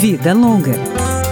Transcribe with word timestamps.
Vida 0.00 0.32
Longa. 0.32 0.72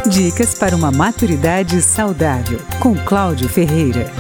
Dicas 0.06 0.54
para 0.54 0.76
uma 0.76 0.92
maturidade 0.92 1.80
saudável, 1.80 2.60
com 2.78 2.94
Cláudio 2.94 3.48
Ferreira. 3.48 4.12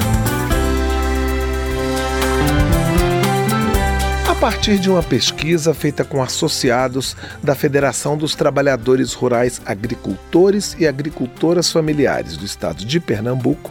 A 4.26 4.34
partir 4.36 4.78
de 4.78 4.88
uma 4.88 5.02
pesquisa 5.02 5.74
feita 5.74 6.02
com 6.02 6.22
associados 6.22 7.14
da 7.42 7.54
Federação 7.54 8.16
dos 8.16 8.34
Trabalhadores 8.34 9.12
Rurais 9.12 9.60
Agricultores 9.66 10.74
e 10.78 10.86
Agricultoras 10.86 11.70
Familiares 11.70 12.38
do 12.38 12.46
Estado 12.46 12.86
de 12.86 12.98
Pernambuco, 12.98 13.70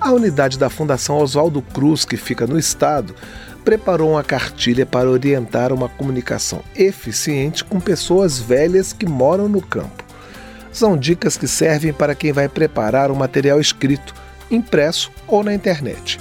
a 0.00 0.10
unidade 0.10 0.58
da 0.58 0.70
Fundação 0.70 1.18
Oswaldo 1.18 1.60
Cruz, 1.60 2.06
que 2.06 2.16
fica 2.16 2.46
no 2.46 2.58
estado, 2.58 3.14
preparou 3.62 4.12
uma 4.12 4.24
cartilha 4.24 4.86
para 4.86 5.10
orientar 5.10 5.70
uma 5.70 5.90
comunicação 5.90 6.62
eficiente 6.74 7.62
com 7.62 7.78
pessoas 7.78 8.38
velhas 8.38 8.90
que 8.90 9.04
moram 9.04 9.50
no 9.50 9.60
campo. 9.60 10.03
São 10.74 10.96
dicas 10.96 11.36
que 11.36 11.46
servem 11.46 11.92
para 11.92 12.16
quem 12.16 12.32
vai 12.32 12.48
preparar 12.48 13.08
o 13.08 13.14
um 13.14 13.16
material 13.16 13.60
escrito, 13.60 14.12
impresso 14.50 15.12
ou 15.28 15.44
na 15.44 15.54
internet. 15.54 16.18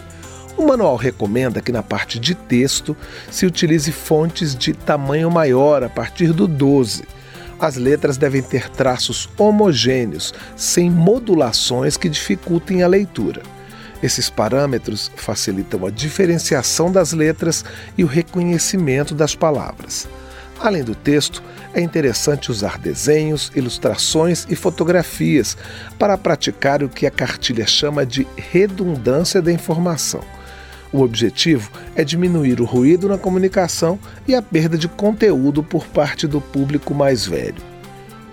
O 0.55 0.67
manual 0.67 0.95
recomenda 0.95 1.59
que 1.59 1.71
na 1.71 1.81
parte 1.81 2.19
de 2.19 2.35
texto 2.35 2.95
se 3.31 3.47
utilize 3.47 3.91
fontes 3.91 4.55
de 4.55 4.71
tamanho 4.71 5.31
maior 5.31 5.83
a 5.83 5.89
partir 5.89 6.31
do 6.31 6.47
12. 6.47 7.03
As 7.59 7.77
letras 7.77 8.15
devem 8.15 8.43
ter 8.43 8.69
traços 8.69 9.27
homogêneos, 9.39 10.31
sem 10.55 10.87
modulações 10.87 11.97
que 11.97 12.07
dificultem 12.07 12.83
a 12.83 12.87
leitura. 12.87 13.41
Esses 14.03 14.29
parâmetros 14.29 15.09
facilitam 15.15 15.83
a 15.83 15.89
diferenciação 15.89 16.91
das 16.91 17.11
letras 17.11 17.65
e 17.97 18.03
o 18.03 18.07
reconhecimento 18.07 19.15
das 19.15 19.33
palavras. 19.33 20.07
Além 20.59 20.83
do 20.83 20.93
texto, 20.93 21.41
é 21.73 21.81
interessante 21.81 22.51
usar 22.51 22.77
desenhos, 22.77 23.51
ilustrações 23.55 24.45
e 24.49 24.55
fotografias 24.55 25.57
para 25.97 26.17
praticar 26.17 26.83
o 26.83 26.89
que 26.89 27.05
a 27.05 27.11
cartilha 27.11 27.65
chama 27.65 28.05
de 28.05 28.27
redundância 28.35 29.41
da 29.41 29.51
informação. 29.51 30.21
O 30.91 31.01
objetivo 31.01 31.71
é 31.95 32.03
diminuir 32.03 32.61
o 32.61 32.65
ruído 32.65 33.09
na 33.09 33.17
comunicação 33.17 33.99
e 34.27 34.35
a 34.35 34.41
perda 34.41 34.77
de 34.77 34.87
conteúdo 34.87 35.63
por 35.63 35.87
parte 35.87 36.27
do 36.27 36.39
público 36.39 36.93
mais 36.93 37.25
velho. 37.25 37.61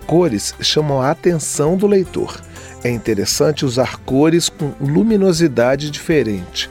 Cores 0.07 0.55
chamam 0.61 1.01
a 1.01 1.11
atenção 1.11 1.77
do 1.77 1.87
leitor 1.87 2.41
é 2.83 2.91
interessante 2.91 3.65
usar 3.65 3.99
cores 3.99 4.49
com 4.49 4.73
luminosidade 4.81 5.91
diferente. 5.91 6.71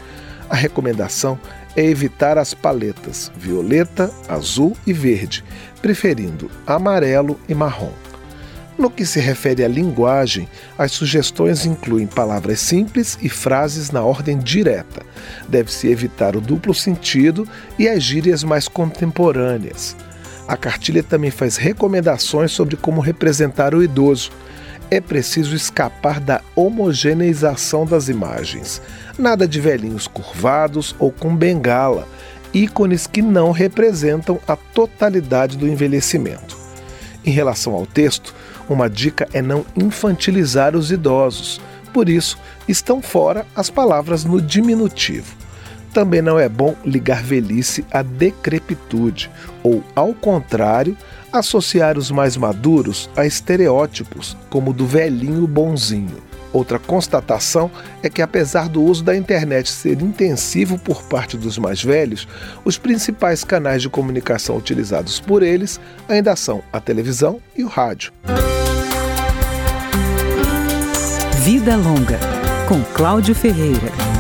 A 0.50 0.56
recomendação 0.56 1.40
é 1.76 1.84
evitar 1.84 2.38
as 2.38 2.54
paletas 2.54 3.32
violeta, 3.38 4.12
azul 4.28 4.76
e 4.86 4.94
verde, 4.94 5.44
preferindo 5.82 6.50
amarelo 6.66 7.40
e 7.48 7.54
marrom. 7.54 7.94
No 8.78 8.90
que 8.90 9.06
se 9.06 9.20
refere 9.20 9.64
à 9.64 9.68
linguagem, 9.68 10.48
as 10.78 10.94
sugestões 10.94 11.66
incluem 11.66 12.08
palavras 12.08 12.62
simples 12.62 13.20
e 13.22 13.28
frases 13.28 13.92
na 13.92 14.02
ordem 14.02 14.38
direta. 14.38 15.02
Deve-se 15.50 15.90
evitar 15.90 16.36
o 16.38 16.42
duplo 16.42 16.74
sentido 16.74 17.46
e 17.78 17.90
as 17.90 18.02
gírias 18.02 18.42
mais 18.42 18.70
contemporâneas. 18.70 19.98
A 20.48 20.56
cartilha 20.56 21.04
também 21.04 21.30
faz 21.30 21.58
recomendações 21.58 22.54
sobre 22.54 22.78
como 22.78 23.02
representar 23.02 23.76
o 23.76 23.84
idoso 23.84 24.32
é 24.92 25.00
preciso 25.00 25.56
escapar 25.56 26.20
da 26.20 26.42
homogeneização 26.56 27.86
das 27.86 28.10
imagens. 28.10 28.82
Nada 29.18 29.48
de 29.48 29.60
velhinhos 29.60 30.08
curvados 30.08 30.96
ou 30.98 31.12
com 31.12 31.36
bengala, 31.36 32.08
ícones 32.54 33.06
que 33.06 33.22
não 33.22 33.52
representam 33.52 34.40
a 34.48 34.56
totalidade 34.56 35.58
do 35.58 35.68
envelhecimento. 35.68 36.58
Em 37.24 37.32
relação 37.32 37.74
ao 37.74 37.86
texto, 37.86 38.34
uma 38.68 38.90
dica 38.90 39.28
é 39.34 39.42
não 39.42 39.66
infantilizar 39.76 40.76
os 40.76 40.92
idosos, 40.92 41.62
por 41.94 42.10
isso 42.10 42.38
estão 42.68 43.02
fora 43.02 43.46
as 43.56 43.70
palavras 43.70 44.24
no 44.24 44.42
diminutivo. 44.42 45.36
Também 46.00 46.22
não 46.22 46.40
é 46.40 46.48
bom 46.48 46.78
ligar 46.86 47.22
velhice 47.22 47.86
à 47.92 48.02
decrepitude, 48.02 49.30
ou, 49.62 49.84
ao 49.94 50.14
contrário, 50.14 50.96
associar 51.30 51.98
os 51.98 52.10
mais 52.10 52.38
maduros 52.38 53.10
a 53.18 53.26
estereótipos, 53.26 54.38
como 54.50 54.72
o 54.72 54.74
do 54.74 54.88
velhinho 54.88 55.46
bonzinho. 55.46 56.24
Outra 56.54 56.80
constatação 56.80 57.70
é 58.02 58.10
que, 58.10 58.22
apesar 58.22 58.70
do 58.70 58.82
uso 58.82 59.04
da 59.04 59.14
internet 59.14 59.70
ser 59.70 60.02
intensivo 60.02 60.80
por 60.80 61.04
parte 61.04 61.36
dos 61.36 61.58
mais 61.58 61.84
velhos, 61.84 62.26
os 62.64 62.78
principais 62.78 63.44
canais 63.44 63.82
de 63.82 63.90
comunicação 63.90 64.56
utilizados 64.56 65.20
por 65.20 65.44
eles 65.44 65.82
ainda 66.08 66.34
são 66.34 66.64
a 66.72 66.80
televisão 66.80 67.42
e 67.58 67.64
o 67.66 67.68
rádio. 67.68 68.14
Vida 71.44 71.76
Longa, 71.76 72.20
com 72.70 72.82
Cláudio 72.94 73.36
Ferreira. 73.36 74.19